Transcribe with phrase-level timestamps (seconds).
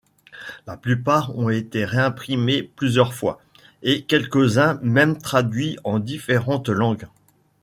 [0.65, 3.39] La plupart ont été réimprimés plusieurs fois,
[3.83, 7.05] et quelques-uns même traduits en différentes langues.